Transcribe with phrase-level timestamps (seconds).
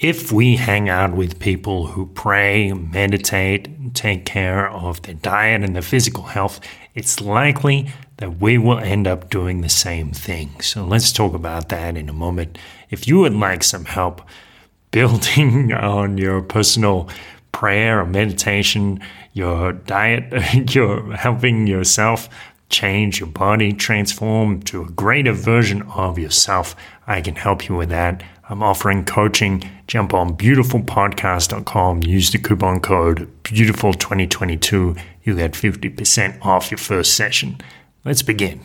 [0.00, 5.74] if we hang out with people who pray, meditate, take care of their diet and
[5.74, 6.60] their physical health,
[6.94, 10.60] it's likely that we will end up doing the same thing.
[10.60, 12.58] So let's talk about that in a moment.
[12.90, 14.22] If you would like some help
[14.92, 17.08] building on your personal
[17.50, 19.00] prayer or meditation,
[19.32, 20.32] your diet,
[20.74, 22.28] you're helping yourself
[22.68, 26.76] change your body, transform to a greater version of yourself,
[27.06, 28.22] I can help you with that.
[28.50, 29.62] I'm offering coaching.
[29.86, 35.00] Jump on beautifulpodcast.com, use the coupon code beautiful2022.
[35.22, 37.58] You'll get 50% off your first session.
[38.04, 38.60] Let's begin.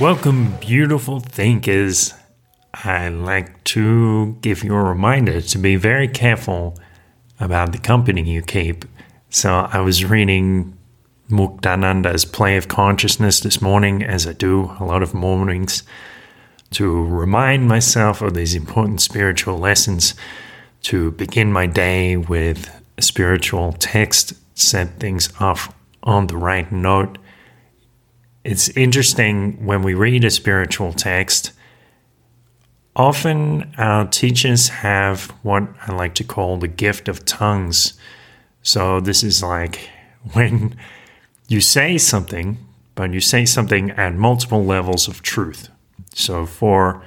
[0.00, 2.14] Welcome, beautiful thinkers.
[2.72, 6.78] I'd like to give you a reminder to be very careful
[7.38, 8.86] about the company you keep.
[9.28, 10.78] So, I was reading
[11.28, 15.82] Muktananda's Play of Consciousness this morning, as I do a lot of mornings,
[16.70, 20.14] to remind myself of these important spiritual lessons,
[20.84, 27.18] to begin my day with a spiritual text, set things off on the right note.
[28.44, 31.52] It's interesting when we read a spiritual text
[32.96, 37.94] Often our teachers have what I like to call the gift of tongues.
[38.62, 39.88] So this is like
[40.32, 40.76] when
[41.48, 42.58] you say something,
[42.94, 45.68] but you say something at multiple levels of truth.
[46.14, 47.02] So for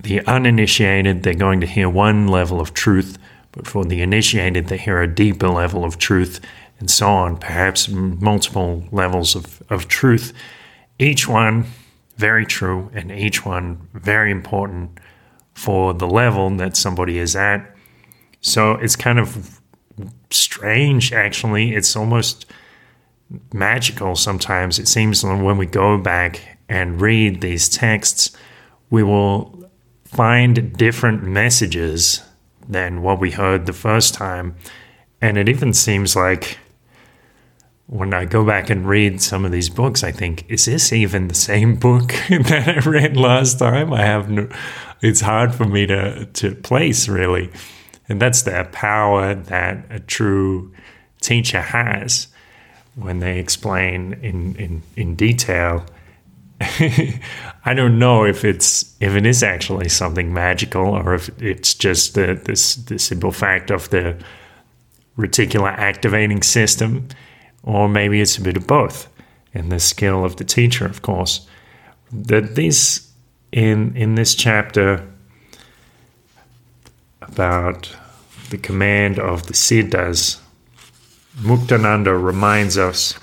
[0.00, 3.16] the uninitiated, they're going to hear one level of truth,
[3.52, 6.40] but for the initiated, they hear a deeper level of truth,
[6.80, 10.32] and so on, perhaps multiple levels of, of truth.
[10.98, 11.66] Each one
[12.16, 14.98] very true and each one very important
[15.54, 17.74] for the level that somebody is at.
[18.40, 19.60] So it's kind of
[20.30, 21.74] strange, actually.
[21.74, 22.46] It's almost
[23.52, 24.78] magical sometimes.
[24.78, 28.34] It seems when we go back and read these texts,
[28.88, 29.70] we will
[30.04, 32.22] find different messages
[32.68, 34.56] than what we heard the first time.
[35.20, 36.58] And it even seems like
[37.90, 41.26] when I go back and read some of these books, I think, is this even
[41.26, 43.92] the same book that I read last time?
[43.92, 44.48] I have no,
[45.02, 47.50] it's hard for me to, to place really.
[48.08, 50.72] And that's the power that a true
[51.20, 52.28] teacher has
[52.94, 55.84] when they explain in, in, in detail.
[56.60, 62.14] I don't know if it's if it is actually something magical or if it's just
[62.14, 64.22] the this the simple fact of the
[65.16, 67.08] reticular activating system
[67.62, 69.08] or maybe it's a bit of both,
[69.54, 71.46] and the skill of the teacher, of course.
[72.12, 73.10] That this
[73.52, 75.06] in in this chapter
[77.22, 77.94] about
[78.50, 80.40] the command of the siddhas,
[81.38, 83.18] Muktananda reminds us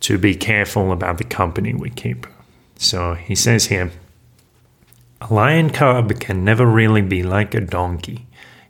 [0.00, 2.26] to be careful about the company we keep.
[2.76, 3.90] So he says here,
[5.20, 8.26] a lion cub can never really be like a donkey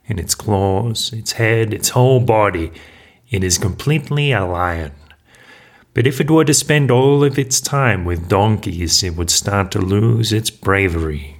[0.07, 2.71] in its claws, its head, its whole body
[3.31, 4.91] it is completely a lion.
[5.93, 9.71] But if it were to spend all of its time with donkeys, it would start
[9.71, 11.39] to lose its bravery,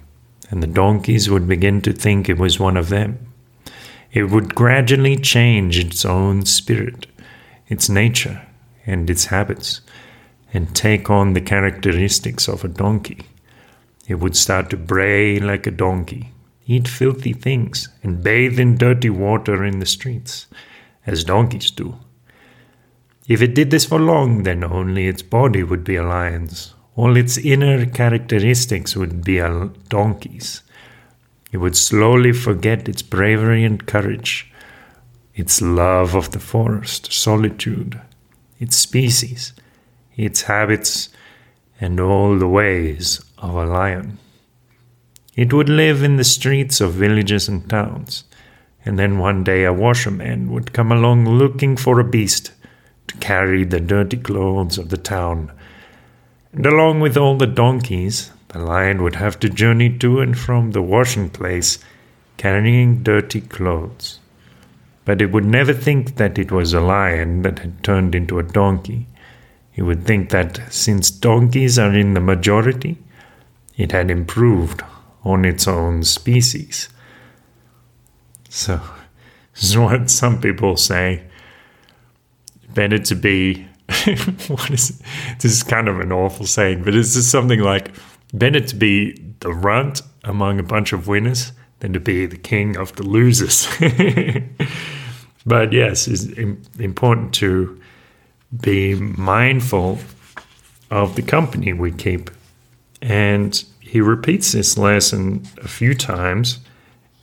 [0.50, 3.18] and the donkeys would begin to think it was one of them.
[4.10, 7.06] It would gradually change its own spirit,
[7.68, 8.42] its nature,
[8.86, 9.82] and its habits,
[10.52, 13.26] and take on the characteristics of a donkey.
[14.06, 16.32] It would start to bray like a donkey,
[16.66, 20.46] eat filthy things, and bathe in dirty water in the streets
[21.06, 21.96] as donkeys do.
[23.28, 26.74] If it did this for long, then only its body would be a lion's.
[26.96, 30.62] All its inner characteristics would be a donkey's.
[31.52, 34.52] It would slowly forget its bravery and courage,
[35.34, 38.00] its love of the forest, solitude,
[38.58, 39.52] its species,
[40.16, 41.08] its habits,
[41.80, 44.18] and all the ways of a lion.
[45.34, 48.24] It would live in the streets of villages and towns
[48.84, 52.52] and then one day a washerman would come along looking for a beast
[53.08, 55.52] to carry the dirty clothes of the town.
[56.52, 60.72] And along with all the donkeys, the lion would have to journey to and from
[60.72, 61.78] the washing place
[62.36, 64.18] carrying dirty clothes.
[65.04, 68.42] But it would never think that it was a lion that had turned into a
[68.42, 69.06] donkey.
[69.74, 72.98] It would think that since donkeys are in the majority,
[73.76, 74.82] it had improved
[75.24, 76.88] on its own species.
[78.54, 78.82] So,
[79.54, 81.22] this is what some people say.
[82.74, 83.66] Better to be.
[84.48, 85.02] what is?
[85.40, 87.94] This is kind of an awful saying, but it's just something like
[88.34, 92.76] better to be the runt among a bunch of winners than to be the king
[92.76, 93.66] of the losers.
[95.46, 96.24] but yes, it's
[96.78, 97.80] important to
[98.60, 99.98] be mindful
[100.90, 102.30] of the company we keep.
[103.00, 106.58] And he repeats this lesson a few times.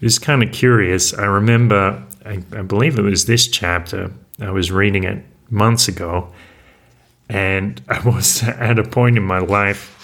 [0.02, 1.14] It's kind of curious.
[1.14, 6.32] I remember, I, I believe it was this chapter, I was reading it months ago,
[7.28, 9.96] and I was at a point in my life.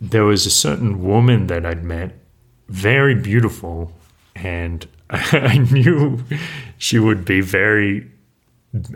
[0.00, 2.12] There was a certain woman that I'd met,
[2.68, 3.92] very beautiful,
[4.34, 6.22] and I knew
[6.78, 8.10] she would be very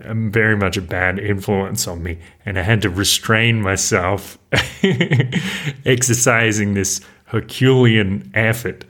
[0.05, 2.19] um, very much a bad influence on me.
[2.47, 4.39] And I had to restrain myself,
[5.85, 8.85] exercising this Herculean effort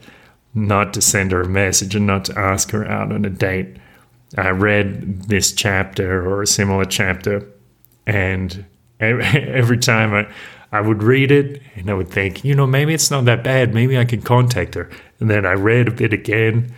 [0.55, 3.75] not to send her a message and not to ask her out on a date.
[4.37, 7.47] I read this chapter or a similar chapter,
[8.07, 8.65] and
[8.99, 10.27] every time I,
[10.71, 13.73] I would read it and I would think, you know, maybe it's not that bad.
[13.73, 14.89] Maybe I can contact her.
[15.19, 16.73] And then I read a bit again,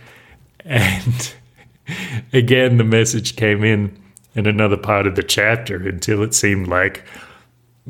[0.64, 1.34] and
[2.32, 3.96] again, the message came in
[4.34, 7.04] in another part of the chapter until it seemed like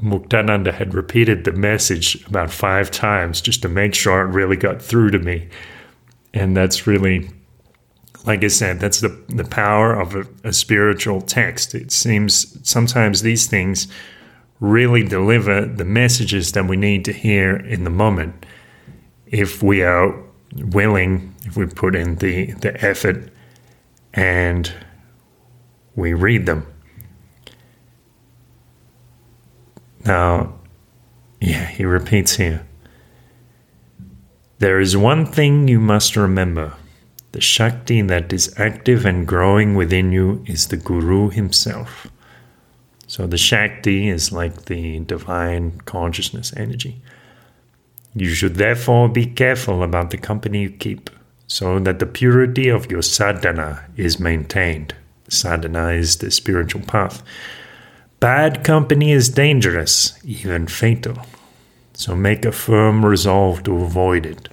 [0.00, 4.80] Muktananda had repeated the message about five times just to make sure it really got
[4.80, 5.48] through to me.
[6.34, 7.30] And that's really,
[8.26, 11.74] like I said, that's the, the power of a, a spiritual text.
[11.74, 13.88] It seems sometimes these things
[14.60, 18.44] really deliver the messages that we need to hear in the moment
[19.26, 20.14] if we are
[20.54, 23.30] willing, if we put in the, the effort
[24.14, 24.72] and
[25.94, 26.66] we read them.
[30.04, 30.54] Now,
[31.40, 32.66] yeah, he repeats here.
[34.60, 36.74] There is one thing you must remember.
[37.30, 42.08] The Shakti that is active and growing within you is the Guru himself.
[43.06, 47.00] So the Shakti is like the divine consciousness energy.
[48.16, 51.08] You should therefore be careful about the company you keep
[51.46, 54.92] so that the purity of your sadhana is maintained.
[55.28, 57.22] Sadhana is the spiritual path.
[58.18, 61.18] Bad company is dangerous, even fatal.
[61.98, 64.48] So make a firm resolve to avoid it.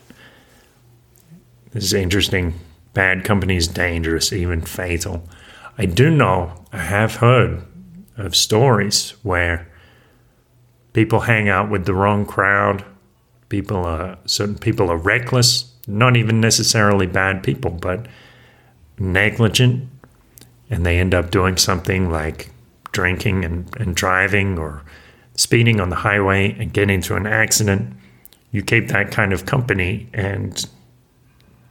[1.74, 2.56] This is interesting.
[2.95, 5.30] Bad company is dangerous, even fatal.
[5.77, 7.62] I do know, I have heard
[8.18, 9.68] of stories where
[10.94, 12.83] people hang out with the wrong crowd.
[13.50, 18.07] People are certain people are reckless, not even necessarily bad people, but
[18.98, 19.88] negligent,
[20.71, 22.50] and they end up doing something like
[22.91, 24.81] drinking and, and driving or
[25.36, 27.94] speeding on the highway and get into an accident,
[28.52, 30.08] you keep that kind of company.
[30.14, 30.66] And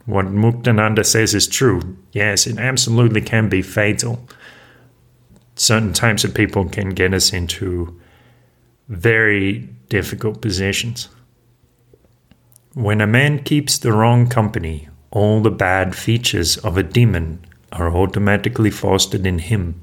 [0.05, 1.97] what Muktananda says is true.
[2.11, 4.27] Yes, it absolutely can be fatal.
[5.55, 7.99] Certain types of people can get us into
[8.87, 11.09] very difficult positions.
[12.73, 17.89] When a man keeps the wrong company, all the bad features of a demon are
[17.89, 19.81] automatically fostered in him,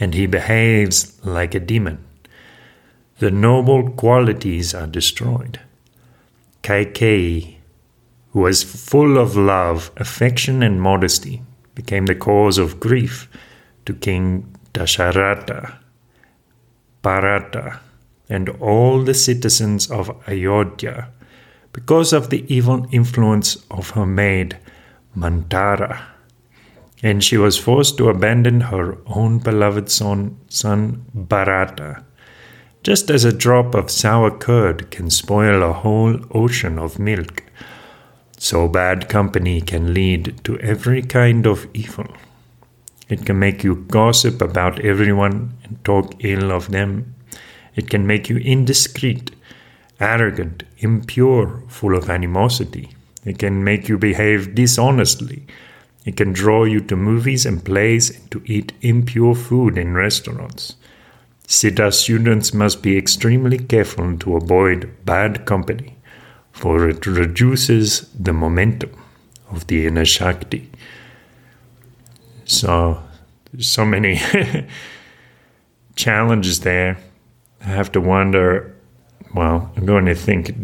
[0.00, 2.04] and he behaves like a demon.
[3.22, 5.60] The noble qualities are destroyed.
[6.64, 7.58] Kaikeyi,
[8.32, 11.40] who was full of love, affection, and modesty,
[11.76, 13.28] became the cause of grief
[13.86, 15.76] to King Dasharatha,
[17.02, 17.78] Bharata,
[18.28, 21.08] and all the citizens of Ayodhya
[21.72, 24.58] because of the evil influence of her maid
[25.16, 26.00] Mantara.
[27.04, 32.04] and she was forced to abandon her own beloved son, son Bharata.
[32.82, 37.44] Just as a drop of sour curd can spoil a whole ocean of milk,
[38.38, 42.08] so bad company can lead to every kind of evil.
[43.08, 47.14] It can make you gossip about everyone and talk ill of them.
[47.76, 49.30] It can make you indiscreet,
[50.00, 52.90] arrogant, impure, full of animosity.
[53.24, 55.46] It can make you behave dishonestly
[56.04, 60.74] it can draw you to movies and plays and to eat impure food in restaurants.
[61.52, 65.98] Siddha students must be extremely careful to avoid bad company,
[66.50, 68.90] for it reduces the momentum
[69.50, 70.70] of the inner Shakti.
[72.46, 73.02] So,
[73.58, 74.18] so many
[75.94, 76.96] challenges there.
[77.60, 78.74] I have to wonder,
[79.34, 80.54] well, I'm going to think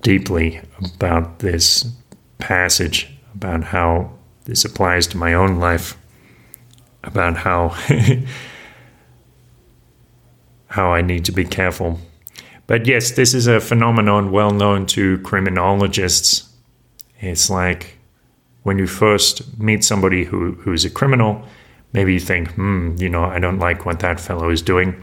[0.00, 1.84] deeply about this
[2.38, 4.12] passage, about how
[4.46, 5.98] this applies to my own life
[7.04, 7.76] about how
[10.68, 11.98] how I need to be careful.
[12.66, 16.48] But yes, this is a phenomenon well known to criminologists.
[17.20, 17.98] It's like
[18.62, 21.42] when you first meet somebody who, who's a criminal,
[21.92, 25.02] maybe you think, hmm, you know, I don't like what that fellow is doing.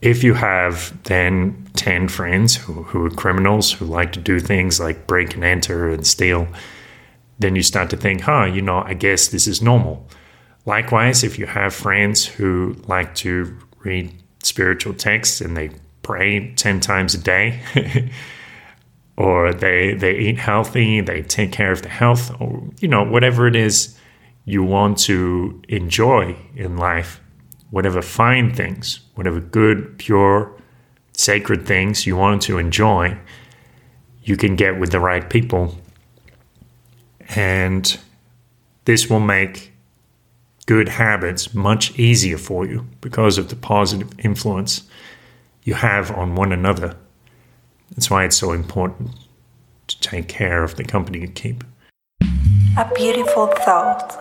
[0.00, 4.78] If you have then 10 friends who, who are criminals who like to do things
[4.78, 6.46] like break and enter and steal,
[7.38, 10.06] then you start to think, huh, you know, I guess this is normal.
[10.66, 14.14] Likewise, if you have friends who like to read
[14.54, 15.68] spiritual texts and they
[16.02, 17.60] pray 10 times a day,
[19.16, 23.48] or they, they eat healthy, they take care of the health, or, you know, whatever
[23.48, 23.98] it is
[24.44, 27.20] you want to enjoy in life,
[27.70, 30.54] whatever fine things, whatever good, pure,
[31.14, 33.18] sacred things you want to enjoy,
[34.22, 35.76] you can get with the right people.
[37.34, 37.98] And
[38.84, 39.73] this will make
[40.66, 44.82] good habits much easier for you because of the positive influence
[45.62, 46.96] you have on one another.
[47.90, 49.10] That's why it's so important
[49.86, 51.64] to take care of the company you keep.
[52.76, 54.20] A beautiful thought.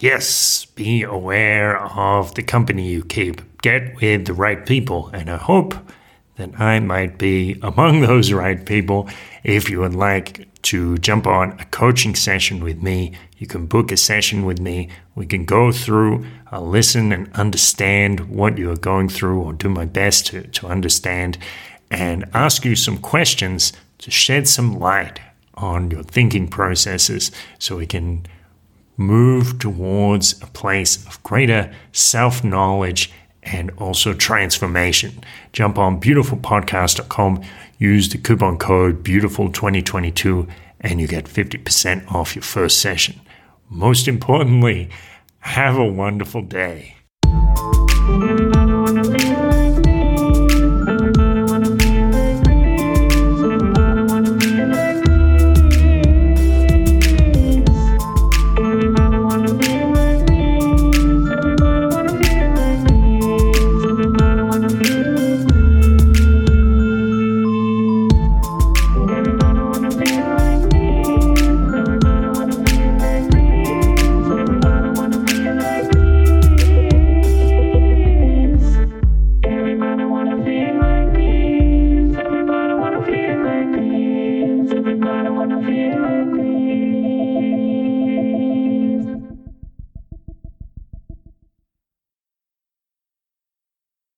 [0.00, 3.40] Yes, be aware of the company you keep.
[3.62, 5.74] Get with the right people, and I hope
[6.36, 9.08] that I might be among those right people.
[9.42, 13.92] If you would like to jump on a coaching session with me, you can book
[13.92, 14.88] a session with me.
[15.14, 19.68] We can go through, uh, listen and understand what you are going through, or do
[19.68, 21.38] my best to, to understand,
[21.90, 25.20] and ask you some questions to shed some light
[25.54, 28.26] on your thinking processes so we can
[28.96, 33.12] move towards a place of greater self knowledge
[33.44, 35.22] and also transformation.
[35.52, 37.42] Jump on beautifulpodcast.com,
[37.78, 40.48] use the coupon code beautiful2022,
[40.80, 43.20] and you get 50% off your first session.
[43.68, 44.90] Most importantly,
[45.40, 46.96] have a wonderful day.